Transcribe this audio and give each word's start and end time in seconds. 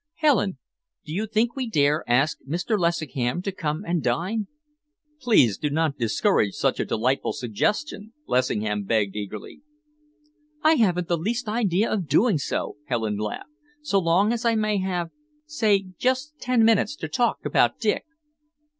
"Helen, 0.15 0.57
do 1.05 1.13
you 1.13 1.27
think 1.27 1.55
we 1.55 1.69
dare 1.69 2.03
ask 2.09 2.39
Mr. 2.49 2.75
Lessingham 2.75 3.43
to 3.43 3.51
come 3.51 3.83
and 3.85 4.01
dine?" 4.01 4.47
"Please 5.19 5.59
do 5.59 5.69
not 5.69 5.95
discourage 5.95 6.55
such 6.55 6.79
a 6.79 6.85
delightful 6.85 7.33
suggestion," 7.33 8.11
Lessingham 8.25 8.85
begged 8.85 9.15
eagerly. 9.15 9.61
"I 10.63 10.73
haven't 10.77 11.07
the 11.07 11.17
least 11.19 11.47
idea 11.47 11.87
of 11.91 12.07
doing 12.07 12.39
so," 12.39 12.77
Helen 12.87 13.17
laughed, 13.17 13.51
"so 13.83 13.99
long 13.99 14.33
as 14.33 14.43
I 14.43 14.55
may 14.55 14.79
have 14.79 15.11
say 15.45 15.85
just 15.99 16.33
ten 16.39 16.65
minutes 16.65 16.95
to 16.95 17.07
talk 17.07 17.45
about 17.45 17.77
Dick." 17.77 18.03